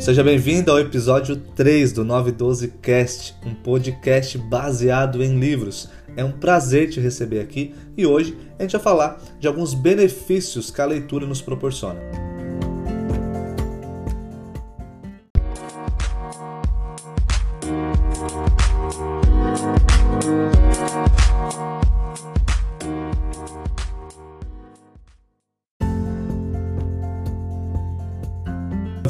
Seja 0.00 0.24
bem-vindo 0.24 0.72
ao 0.72 0.80
episódio 0.80 1.36
3 1.36 1.92
do 1.92 2.04
912 2.04 2.68
Cast, 2.80 3.34
um 3.44 3.54
podcast 3.54 4.38
baseado 4.38 5.22
em 5.22 5.38
livros. 5.38 5.90
É 6.16 6.24
um 6.24 6.32
prazer 6.32 6.88
te 6.88 6.98
receber 6.98 7.40
aqui 7.40 7.74
e 7.98 8.06
hoje 8.06 8.34
a 8.58 8.62
gente 8.62 8.72
vai 8.72 8.80
falar 8.80 9.20
de 9.38 9.46
alguns 9.46 9.74
benefícios 9.74 10.70
que 10.70 10.80
a 10.80 10.86
leitura 10.86 11.26
nos 11.26 11.42
proporciona. 11.42 12.29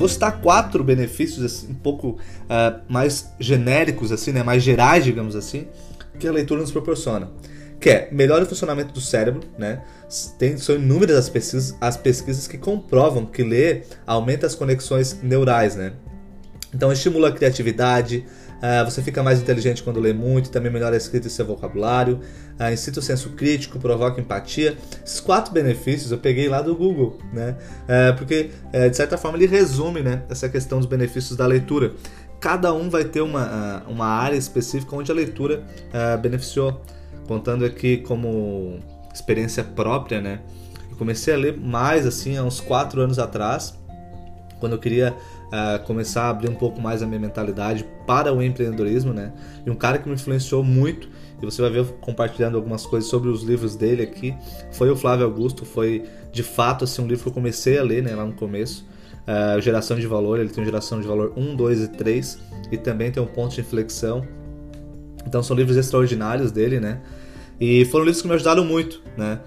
Vou 0.01 0.09
citar 0.09 0.41
quatro 0.41 0.83
benefícios 0.83 1.45
assim, 1.45 1.71
um 1.71 1.75
pouco 1.75 2.09
uh, 2.09 2.81
mais 2.89 3.31
genéricos, 3.39 4.11
assim, 4.11 4.33
né, 4.33 4.43
mais 4.43 4.63
gerais, 4.63 5.05
digamos 5.05 5.37
assim, 5.37 5.69
que 6.19 6.27
a 6.27 6.33
leitura 6.33 6.61
nos 6.61 6.73
proporciona. 6.73 7.31
Que 7.79 7.91
é 7.91 8.09
melhora 8.11 8.45
o 8.45 8.47
funcionamento 8.47 8.93
do 8.93 9.01
cérebro, 9.01 9.43
né? 9.59 9.83
Tem, 10.39 10.57
são 10.59 10.75
inúmeras 10.75 11.17
as 11.17 11.29
pesquisas, 11.31 11.75
as 11.81 11.97
pesquisas 11.97 12.47
que 12.47 12.59
comprovam 12.59 13.25
que 13.25 13.43
ler 13.43 13.87
aumenta 14.07 14.47
as 14.47 14.55
conexões 14.55 15.19
neurais, 15.23 15.77
né? 15.77 15.93
Então 16.75 16.93
estimula 16.93 17.29
a 17.29 17.33
criatividade, 17.33 18.27
Uh, 18.61 18.85
você 18.85 19.03
fica 19.03 19.23
mais 19.23 19.41
inteligente 19.41 19.83
quando 19.83 19.99
lê 19.99 20.13
muito, 20.13 20.51
também 20.51 20.71
melhora 20.71 20.95
a 20.95 20.99
escrita 20.99 21.27
e 21.27 21.31
seu 21.31 21.47
vocabulário, 21.47 22.21
uh, 22.61 22.71
incita 22.71 23.01
o 23.01 23.03
senso 23.03 23.31
crítico, 23.31 23.79
provoca 23.79 24.21
empatia. 24.21 24.77
Esses 25.05 25.19
quatro 25.19 25.53
benefícios 25.53 26.13
eu 26.13 26.19
peguei 26.19 26.47
lá 26.49 26.61
do 26.61 26.77
Google, 26.77 27.19
né? 27.33 27.57
Uh, 27.85 28.17
porque, 28.19 28.51
de 28.91 28.97
certa 28.97 29.17
forma, 29.17 29.39
ele 29.39 29.47
resume 29.47 30.03
né, 30.03 30.23
essa 30.29 30.49
questão 30.49 30.79
dos 30.79 30.87
benefícios 30.87 31.37
da 31.37 31.47
leitura. 31.47 31.93
Cada 32.39 32.73
um 32.73 32.91
vai 32.91 33.05
ter 33.05 33.21
uma, 33.21 33.83
uma 33.89 34.07
área 34.07 34.37
específica 34.37 34.95
onde 34.95 35.11
a 35.11 35.15
leitura 35.15 35.63
beneficiou. 36.23 36.81
Contando 37.27 37.65
aqui 37.65 37.99
como 37.99 38.81
experiência 39.13 39.63
própria, 39.63 40.21
né? 40.21 40.41
Eu 40.91 40.97
comecei 40.97 41.35
a 41.35 41.37
ler 41.37 41.57
mais 41.57 42.07
assim 42.07 42.37
há 42.37 42.43
uns 42.43 42.61
quatro 42.61 43.01
anos 43.01 43.19
atrás, 43.19 43.79
quando 44.61 44.73
eu 44.73 44.79
queria 44.79 45.17
uh, 45.47 45.85
começar 45.87 46.25
a 46.25 46.29
abrir 46.31 46.49
um 46.49 46.55
pouco 46.55 46.81
mais 46.81 47.03
a 47.03 47.07
minha 47.07 47.19
mentalidade 47.19 47.85
para 48.07 48.33
o 48.33 48.43
empreendedorismo, 48.43 49.13
né? 49.13 49.33
E 49.67 49.71
um 49.71 49.75
cara 49.75 49.99
que 49.99 50.09
me 50.09 50.15
influenciou 50.15 50.63
muito, 50.63 51.09
e 51.43 51.45
você 51.45 51.61
vai 51.63 51.71
ver 51.71 51.85
compartilhando 52.01 52.57
algumas 52.57 52.85
coisas 52.87 53.09
sobre 53.09 53.31
os 53.31 53.43
livros 53.43 53.75
dele 53.75 54.03
aqui, 54.03 54.35
foi 54.73 54.91
o 54.91 54.97
Flávio 54.97 55.25
Augusto, 55.25 55.65
foi 55.65 56.05
de 56.31 56.43
fato 56.43 56.85
assim 56.85 57.03
um 57.03 57.07
livro 57.07 57.25
que 57.25 57.29
eu 57.31 57.35
comecei 57.35 57.79
a 57.79 57.83
ler, 57.83 58.03
né, 58.03 58.15
lá 58.15 58.25
no 58.25 58.35
começo. 58.35 58.87
Uh, 59.21 59.61
geração 59.61 59.99
de 59.99 60.07
valor, 60.07 60.39
ele 60.39 60.49
tem 60.49 60.65
geração 60.65 61.01
de 61.01 61.07
valor 61.07 61.33
1, 61.37 61.57
2 61.57 61.83
e 61.83 61.89
3 61.89 62.39
e 62.73 62.77
também 62.77 63.11
tem 63.11 63.23
um 63.23 63.27
ponto 63.27 63.55
de 63.55 63.61
inflexão. 63.61 64.27
Então 65.27 65.43
são 65.43 65.57
livros 65.57 65.77
extraordinários 65.77 66.51
dele, 66.53 66.81
né? 66.81 67.01
E 67.61 67.85
foram 67.87 68.05
livros 68.05 68.23
que 68.23 68.29
me 68.29 68.35
ajudaram 68.35 68.65
muito, 68.65 69.03
né? 69.17 69.41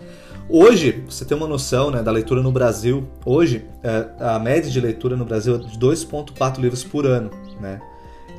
Hoje, 0.49 1.03
você 1.07 1.23
tem 1.23 1.37
uma 1.37 1.47
noção 1.47 1.89
né, 1.89 2.03
da 2.03 2.11
leitura 2.11 2.41
no 2.41 2.51
Brasil. 2.51 3.07
Hoje, 3.25 3.65
é, 3.81 4.07
a 4.19 4.37
média 4.37 4.69
de 4.69 4.79
leitura 4.79 5.15
no 5.15 5.23
Brasil 5.23 5.55
é 5.55 5.57
de 5.59 5.79
2,4 5.79 6.59
livros 6.59 6.83
por 6.83 7.05
ano. 7.05 7.31
Né? 7.61 7.81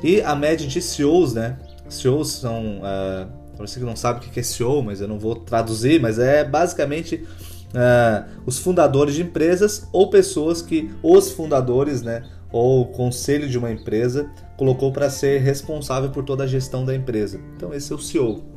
E 0.03 0.21
a 0.21 0.35
média 0.35 0.67
de 0.67 0.81
CEOs, 0.81 1.33
né? 1.33 1.57
CEOs 1.89 2.31
são. 2.33 2.77
Uh, 2.77 3.45
para 3.55 3.65
você 3.65 3.79
que 3.79 3.85
não 3.85 3.95
sabe 3.95 4.19
o 4.19 4.29
que 4.29 4.39
é 4.39 4.43
CEO, 4.43 4.83
mas 4.83 4.99
eu 4.99 5.07
não 5.07 5.17
vou 5.17 5.35
traduzir, 5.35 5.99
mas 5.99 6.19
é 6.19 6.43
basicamente 6.43 7.15
uh, 7.15 8.29
os 8.45 8.59
fundadores 8.59 9.15
de 9.15 9.21
empresas 9.21 9.87
ou 9.93 10.09
pessoas 10.09 10.61
que 10.61 10.91
os 11.01 11.31
fundadores, 11.31 12.01
né? 12.01 12.23
Ou 12.51 12.81
o 12.81 12.85
conselho 12.85 13.47
de 13.49 13.57
uma 13.57 13.71
empresa 13.71 14.29
colocou 14.57 14.91
para 14.91 15.09
ser 15.09 15.41
responsável 15.41 16.09
por 16.09 16.23
toda 16.23 16.43
a 16.43 16.47
gestão 16.47 16.85
da 16.85 16.93
empresa. 16.93 17.39
Então, 17.55 17.73
esse 17.73 17.91
é 17.91 17.95
o 17.95 17.99
CEO. 17.99 18.54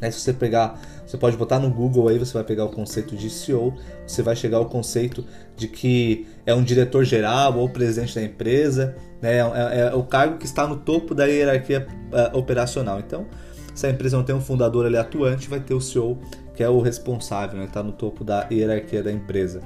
Né? 0.00 0.10
Se 0.10 0.20
você 0.20 0.32
pegar, 0.32 0.80
você 1.06 1.16
pode 1.16 1.36
botar 1.36 1.58
no 1.58 1.70
Google 1.70 2.08
aí, 2.08 2.18
você 2.18 2.32
vai 2.32 2.44
pegar 2.44 2.64
o 2.64 2.68
conceito 2.70 3.14
de 3.16 3.28
CEO, 3.28 3.74
você 4.06 4.22
vai 4.22 4.34
chegar 4.34 4.58
ao 4.58 4.66
conceito 4.66 5.24
de 5.56 5.68
que 5.68 6.26
é 6.46 6.54
um 6.54 6.62
diretor 6.62 7.04
geral 7.04 7.58
ou 7.58 7.68
presidente 7.68 8.14
da 8.14 8.22
empresa, 8.22 8.96
né? 9.20 9.38
é, 9.38 9.40
é, 9.40 9.80
é 9.92 9.94
o 9.94 10.02
cargo 10.02 10.38
que 10.38 10.46
está 10.46 10.66
no 10.66 10.76
topo 10.76 11.14
da 11.14 11.26
hierarquia 11.26 11.86
uh, 12.12 12.36
operacional. 12.36 12.98
Então, 12.98 13.26
se 13.74 13.86
a 13.86 13.90
empresa 13.90 14.16
não 14.16 14.24
tem 14.24 14.34
um 14.34 14.40
fundador 14.40 14.86
ali 14.86 14.96
atuante, 14.96 15.48
vai 15.48 15.60
ter 15.60 15.74
o 15.74 15.80
CEO, 15.80 16.18
que 16.54 16.62
é 16.62 16.68
o 16.68 16.80
responsável, 16.80 17.58
né? 17.58 17.66
está 17.66 17.82
no 17.82 17.92
topo 17.92 18.24
da 18.24 18.46
hierarquia 18.50 19.02
da 19.02 19.12
empresa. 19.12 19.60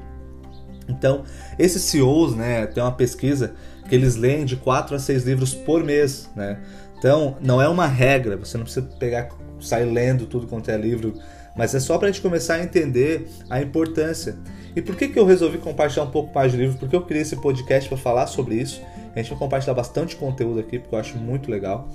Então, 0.89 1.25
esses 1.59 1.83
CEOs, 1.83 2.35
né, 2.35 2.67
tem 2.67 2.83
uma 2.83 2.93
pesquisa 2.93 3.55
que 3.89 3.95
eles 3.95 4.17
leem 4.17 4.45
de 4.45 4.57
4 4.57 4.97
a 4.97 4.99
6 4.99 5.25
livros 5.25 5.55
por 5.55 5.83
mês, 5.83 6.31
né? 6.37 6.61
Então, 7.05 7.37
não 7.39 7.61
é 7.61 7.69
uma 7.69 7.87
regra, 7.87 8.35
você 8.35 8.57
não 8.57 8.65
precisa 8.65 8.89
pegar 8.99 9.29
sair 9.61 9.85
lendo 9.85 10.25
tudo 10.25 10.47
quanto 10.47 10.71
é 10.71 10.77
livro, 10.79 11.13
mas 11.55 11.75
é 11.75 11.79
só 11.79 11.99
para 11.99 12.09
a 12.09 12.11
gente 12.11 12.23
começar 12.23 12.55
a 12.55 12.63
entender 12.63 13.29
a 13.51 13.61
importância. 13.61 14.39
E 14.75 14.81
por 14.81 14.97
que, 14.97 15.09
que 15.09 15.19
eu 15.19 15.27
resolvi 15.27 15.59
compartilhar 15.59 16.05
um 16.05 16.11
pouco 16.11 16.35
mais 16.35 16.51
de 16.51 16.57
livro? 16.57 16.79
Porque 16.79 16.97
eu 16.97 17.03
criei 17.03 17.21
esse 17.21 17.37
podcast 17.37 17.91
para 17.91 17.99
falar 17.99 18.27
sobre 18.27 18.55
isso. 18.55 18.81
A 19.15 19.19
gente 19.19 19.29
vai 19.29 19.39
compartilhar 19.39 19.75
bastante 19.75 20.17
conteúdo 20.17 20.61
aqui, 20.61 20.79
porque 20.79 20.95
eu 20.95 20.99
acho 20.99 21.19
muito 21.19 21.51
legal. 21.51 21.91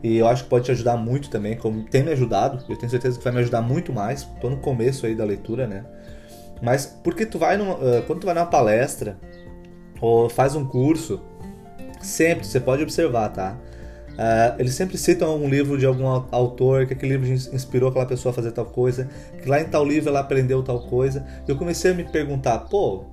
E 0.00 0.18
eu 0.18 0.28
acho 0.28 0.44
que 0.44 0.50
pode 0.50 0.66
te 0.66 0.70
ajudar 0.70 0.96
muito 0.96 1.28
também, 1.28 1.56
como 1.56 1.82
tem 1.82 2.04
me 2.04 2.12
ajudado. 2.12 2.64
Eu 2.68 2.76
tenho 2.76 2.88
certeza 2.88 3.18
que 3.18 3.24
vai 3.24 3.32
me 3.32 3.40
ajudar 3.40 3.62
muito 3.62 3.92
mais. 3.92 4.20
Estou 4.20 4.48
no 4.48 4.58
começo 4.58 5.06
aí 5.06 5.16
da 5.16 5.24
leitura, 5.24 5.66
né? 5.66 5.84
Mas 6.62 6.86
porque 7.02 7.26
tu 7.26 7.36
vai 7.36 7.56
numa, 7.56 7.78
quando 8.06 8.20
tu 8.20 8.26
vai 8.26 8.34
numa 8.34 8.46
palestra 8.46 9.18
ou 10.00 10.30
faz 10.30 10.54
um 10.54 10.64
curso, 10.64 11.20
sempre 12.00 12.46
você 12.46 12.60
pode 12.60 12.80
observar, 12.80 13.28
tá? 13.30 13.58
Uh, 14.12 14.60
eles 14.60 14.74
sempre 14.74 14.98
citam 14.98 15.36
um 15.36 15.48
livro 15.48 15.78
de 15.78 15.86
algum 15.86 16.06
autor, 16.06 16.86
que 16.86 16.92
aquele 16.92 17.16
livro 17.16 17.32
inspirou 17.54 17.88
aquela 17.88 18.06
pessoa 18.06 18.30
a 18.30 18.34
fazer 18.34 18.52
tal 18.52 18.66
coisa, 18.66 19.08
que 19.42 19.48
lá 19.48 19.60
em 19.60 19.64
tal 19.64 19.84
livro 19.84 20.10
ela 20.10 20.20
aprendeu 20.20 20.62
tal 20.62 20.80
coisa. 20.80 21.24
Eu 21.48 21.56
comecei 21.56 21.92
a 21.92 21.94
me 21.94 22.04
perguntar, 22.04 22.58
pô, 22.60 23.04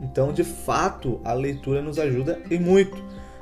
então 0.00 0.32
de 0.32 0.44
fato 0.44 1.20
a 1.24 1.32
leitura 1.32 1.82
nos 1.82 1.98
ajuda 1.98 2.38
e 2.50 2.58
muito. 2.58 2.96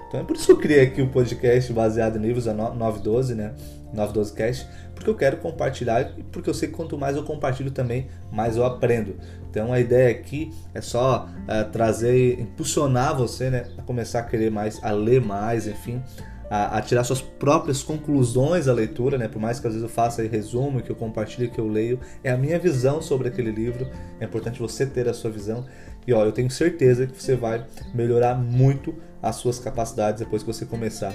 Então 0.08 0.20
é 0.20 0.24
por 0.24 0.34
isso 0.36 0.46
que 0.46 0.52
eu 0.52 0.56
criei 0.56 0.82
aqui 0.82 1.02
o 1.02 1.08
podcast 1.08 1.72
baseado 1.72 2.16
em 2.16 2.22
livros, 2.22 2.48
a 2.48 2.54
912, 2.54 3.34
né? 3.34 3.52
912 3.92 4.32
Cast, 4.34 4.68
porque 4.94 5.08
eu 5.08 5.14
quero 5.14 5.36
compartilhar 5.38 6.12
e 6.18 6.22
porque 6.22 6.50
eu 6.50 6.54
sei 6.54 6.68
que 6.68 6.74
quanto 6.74 6.98
mais 6.98 7.16
eu 7.16 7.24
compartilho 7.24 7.70
também, 7.70 8.08
mais 8.30 8.56
eu 8.56 8.64
aprendo. 8.64 9.16
Então 9.50 9.72
a 9.72 9.78
ideia 9.78 10.10
aqui 10.10 10.52
é 10.74 10.80
só 10.80 11.26
uh, 11.26 11.70
trazer, 11.70 12.40
impulsionar 12.40 13.16
você, 13.16 13.50
né? 13.50 13.66
A 13.78 13.82
começar 13.82 14.20
a 14.20 14.22
querer 14.22 14.50
mais, 14.50 14.82
a 14.82 14.90
ler 14.90 15.20
mais, 15.20 15.66
enfim 15.66 16.02
a, 16.50 16.78
a, 16.78 16.82
tirar 16.82 17.04
suas 17.04 17.20
próprias 17.20 17.82
conclusões 17.82 18.66
da 18.66 18.72
leitura, 18.72 19.18
né? 19.18 19.28
Por 19.28 19.40
mais 19.40 19.60
que 19.60 19.66
às 19.66 19.74
vezes 19.74 19.88
eu 19.88 19.94
faça 19.94 20.22
aí 20.22 20.28
resumo, 20.28 20.80
que 20.80 20.90
eu 20.90 20.96
compartilhe, 20.96 21.48
que 21.48 21.58
eu 21.58 21.68
leio, 21.68 22.00
é 22.24 22.30
a 22.30 22.36
minha 22.36 22.58
visão 22.58 23.02
sobre 23.02 23.28
aquele 23.28 23.50
livro. 23.50 23.88
É 24.20 24.24
importante 24.24 24.58
você 24.60 24.86
ter 24.86 25.08
a 25.08 25.14
sua 25.14 25.30
visão. 25.30 25.66
E 26.06 26.12
ó, 26.12 26.24
eu 26.24 26.32
tenho 26.32 26.50
certeza 26.50 27.06
que 27.06 27.22
você 27.22 27.36
vai 27.36 27.64
melhorar 27.94 28.34
muito 28.34 28.94
as 29.22 29.36
suas 29.36 29.58
capacidades 29.58 30.20
depois 30.20 30.42
que 30.42 30.46
você 30.46 30.64
começar 30.64 31.12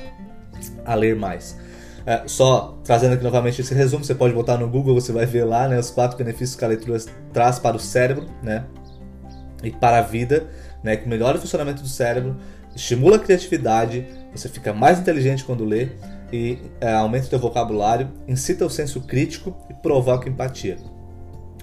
a 0.85 0.93
ler 0.93 1.15
mais. 1.15 1.57
É, 2.05 2.23
só 2.27 2.77
trazendo 2.83 3.13
aqui 3.13 3.23
novamente 3.23 3.61
esse 3.61 3.73
resumo, 3.73 4.03
você 4.03 4.13
pode 4.13 4.33
botar 4.33 4.57
no 4.57 4.67
Google, 4.67 4.93
você 4.93 5.11
vai 5.11 5.25
ver 5.25 5.45
lá 5.45 5.67
né, 5.67 5.79
os 5.79 5.89
quatro 5.89 6.17
benefícios 6.17 6.55
que 6.55 6.65
a 6.65 6.67
leitura 6.67 6.99
traz 7.31 7.59
para 7.59 7.77
o 7.77 7.79
cérebro, 7.79 8.25
né? 8.41 8.65
E 9.63 9.71
para 9.71 9.99
a 9.99 10.01
vida, 10.01 10.47
né? 10.83 10.97
Que 10.97 11.07
melhora 11.07 11.37
o 11.37 11.41
funcionamento 11.41 11.81
do 11.81 11.87
cérebro, 11.87 12.35
estimula 12.75 13.17
a 13.17 13.19
criatividade, 13.19 14.05
você 14.31 14.49
fica 14.49 14.73
mais 14.73 14.99
inteligente 14.99 15.43
quando 15.43 15.63
lê 15.63 15.89
e 16.31 16.57
é, 16.81 16.91
aumenta 16.93 17.27
o 17.27 17.29
seu 17.29 17.39
vocabulário, 17.39 18.09
incita 18.27 18.65
o 18.65 18.69
senso 18.69 19.01
crítico 19.01 19.55
e 19.69 19.73
provoca 19.73 20.27
empatia. 20.27 20.77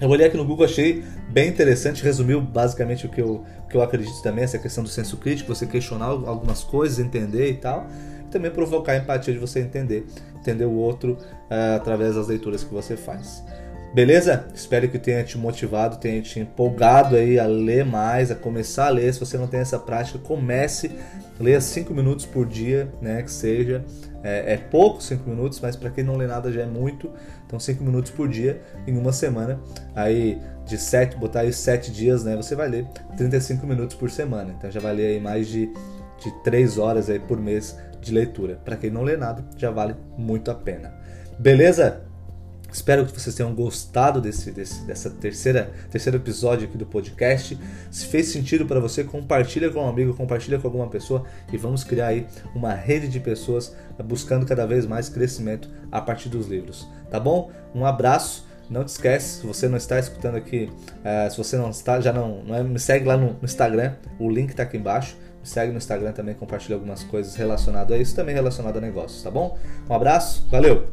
Eu 0.00 0.08
olhei 0.08 0.26
aqui 0.26 0.36
no 0.36 0.46
Google, 0.46 0.64
achei 0.64 1.04
bem 1.28 1.48
interessante, 1.48 2.02
resumiu 2.02 2.40
basicamente 2.40 3.04
o 3.04 3.08
que 3.08 3.20
eu, 3.20 3.44
o 3.64 3.68
que 3.68 3.76
eu 3.76 3.82
acredito 3.82 4.22
também, 4.22 4.44
essa 4.44 4.58
questão 4.58 4.82
do 4.82 4.88
senso 4.88 5.16
crítico, 5.18 5.54
você 5.54 5.66
questionar 5.66 6.06
algumas 6.06 6.64
coisas, 6.64 6.98
entender 6.98 7.50
e 7.50 7.54
tal, 7.54 7.86
e 8.24 8.30
também 8.30 8.50
provocar 8.50 8.92
a 8.92 8.96
empatia 8.96 9.34
de 9.34 9.38
você 9.38 9.60
entender, 9.60 10.06
entender 10.36 10.64
o 10.64 10.72
outro 10.72 11.18
uh, 11.50 11.76
através 11.76 12.14
das 12.14 12.28
leituras 12.28 12.64
que 12.64 12.72
você 12.72 12.96
faz. 12.96 13.44
Beleza? 13.92 14.46
Espero 14.54 14.88
que 14.88 15.00
tenha 15.00 15.24
te 15.24 15.36
motivado, 15.36 15.96
tenha 15.96 16.22
te 16.22 16.38
empolgado 16.38 17.16
aí 17.16 17.40
a 17.40 17.46
ler 17.46 17.84
mais, 17.84 18.30
a 18.30 18.36
começar 18.36 18.86
a 18.86 18.90
ler. 18.90 19.12
Se 19.12 19.18
você 19.18 19.36
não 19.36 19.48
tem 19.48 19.58
essa 19.58 19.80
prática, 19.80 20.16
comece, 20.20 20.92
leia 21.40 21.60
5 21.60 21.92
minutos 21.92 22.24
por 22.24 22.46
dia, 22.46 22.88
né? 23.02 23.20
Que 23.20 23.32
seja. 23.32 23.84
É, 24.22 24.54
é 24.54 24.56
pouco 24.56 25.02
5 25.02 25.28
minutos, 25.28 25.58
mas 25.60 25.74
para 25.74 25.90
quem 25.90 26.04
não 26.04 26.16
lê 26.16 26.28
nada 26.28 26.52
já 26.52 26.62
é 26.62 26.66
muito. 26.66 27.10
Então 27.44 27.58
5 27.58 27.82
minutos 27.82 28.12
por 28.12 28.28
dia 28.28 28.62
em 28.86 28.96
uma 28.96 29.12
semana. 29.12 29.60
Aí 29.92 30.40
de 30.64 30.78
7, 30.78 31.16
botar 31.16 31.40
aí 31.40 31.52
7 31.52 31.90
dias, 31.90 32.22
né? 32.22 32.36
Você 32.36 32.54
vai 32.54 32.68
ler 32.68 32.86
35 33.16 33.66
minutos 33.66 33.96
por 33.96 34.08
semana. 34.08 34.54
Então 34.56 34.70
já 34.70 34.78
vai 34.78 34.94
ler 34.94 35.06
aí 35.06 35.20
mais 35.20 35.48
de, 35.48 35.66
de 36.22 36.30
3 36.44 36.78
horas 36.78 37.10
aí 37.10 37.18
por 37.18 37.40
mês 37.40 37.76
de 38.00 38.12
leitura. 38.12 38.54
Para 38.64 38.76
quem 38.76 38.88
não 38.88 39.02
lê 39.02 39.16
nada, 39.16 39.44
já 39.56 39.72
vale 39.72 39.96
muito 40.16 40.48
a 40.48 40.54
pena. 40.54 40.94
Beleza? 41.40 42.09
Espero 42.72 43.04
que 43.04 43.18
vocês 43.18 43.34
tenham 43.34 43.54
gostado 43.54 44.20
desse, 44.20 44.50
desse 44.50 44.84
dessa 44.84 45.10
terceira 45.10 45.70
terceiro 45.90 46.18
episódio 46.18 46.68
aqui 46.68 46.78
do 46.78 46.86
podcast. 46.86 47.58
Se 47.90 48.06
fez 48.06 48.28
sentido 48.28 48.66
para 48.66 48.80
você, 48.80 49.04
compartilha 49.04 49.70
com 49.70 49.80
um 49.80 49.88
amigo, 49.88 50.14
compartilha 50.14 50.58
com 50.58 50.66
alguma 50.66 50.88
pessoa 50.88 51.24
e 51.52 51.56
vamos 51.56 51.84
criar 51.84 52.08
aí 52.08 52.26
uma 52.54 52.72
rede 52.72 53.08
de 53.08 53.20
pessoas 53.20 53.74
buscando 54.04 54.46
cada 54.46 54.66
vez 54.66 54.86
mais 54.86 55.08
crescimento 55.08 55.68
a 55.90 56.00
partir 56.00 56.28
dos 56.28 56.46
livros. 56.46 56.88
Tá 57.10 57.18
bom? 57.18 57.50
Um 57.74 57.84
abraço. 57.84 58.48
Não 58.68 58.84
te 58.84 58.88
esquece, 58.90 59.40
se 59.40 59.46
você 59.46 59.66
não 59.66 59.76
está 59.76 59.98
escutando 59.98 60.36
aqui, 60.36 60.70
uh, 60.98 61.28
se 61.28 61.36
você 61.36 61.56
não 61.56 61.70
está, 61.70 62.00
já 62.00 62.12
não, 62.12 62.44
não 62.44 62.54
é, 62.54 62.62
me 62.62 62.78
segue 62.78 63.04
lá 63.04 63.16
no, 63.16 63.32
no 63.32 63.44
Instagram, 63.44 63.94
o 64.16 64.30
link 64.30 64.50
está 64.50 64.62
aqui 64.62 64.76
embaixo. 64.76 65.16
Me 65.40 65.48
segue 65.48 65.72
no 65.72 65.78
Instagram 65.78 66.12
também, 66.12 66.36
compartilha 66.36 66.76
algumas 66.76 67.02
coisas 67.02 67.34
relacionadas 67.34 67.90
a 67.90 68.00
isso, 68.00 68.14
também 68.14 68.32
relacionado 68.32 68.76
a 68.76 68.80
negócios, 68.80 69.24
tá 69.24 69.30
bom? 69.30 69.58
Um 69.88 69.94
abraço, 69.94 70.46
valeu! 70.48 70.86